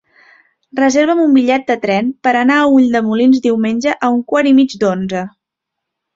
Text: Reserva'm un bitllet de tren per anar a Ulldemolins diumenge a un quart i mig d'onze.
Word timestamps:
Reserva'm 0.77 1.19
un 1.25 1.35
bitllet 1.35 1.67
de 1.67 1.75
tren 1.83 2.09
per 2.27 2.33
anar 2.39 2.57
a 2.63 2.65
Ulldemolins 2.79 3.45
diumenge 3.45 3.95
a 4.09 4.11
un 4.17 4.27
quart 4.33 4.53
i 4.55 4.57
mig 4.63 4.77
d'onze. 4.87 5.25